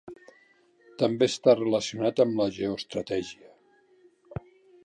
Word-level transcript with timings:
També 1.03 1.27
està 1.33 1.55
relacionat 1.59 2.23
amb 2.25 2.41
la 2.41 2.49
geoestratègia. 2.57 3.55